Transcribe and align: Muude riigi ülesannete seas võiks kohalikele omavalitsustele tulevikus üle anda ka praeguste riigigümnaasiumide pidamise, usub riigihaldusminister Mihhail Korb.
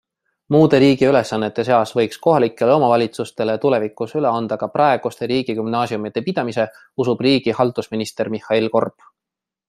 Muude 0.53 0.77
riigi 0.83 1.07
ülesannete 1.07 1.63
seas 1.65 1.91
võiks 1.97 2.21
kohalikele 2.23 2.77
omavalitsustele 2.77 3.57
tulevikus 3.65 4.15
üle 4.21 4.31
anda 4.37 4.57
ka 4.63 4.69
praeguste 4.77 5.29
riigigümnaasiumide 5.33 6.23
pidamise, 6.29 6.65
usub 7.05 7.21
riigihaldusminister 7.27 8.33
Mihhail 8.37 8.67
Korb. 8.77 9.07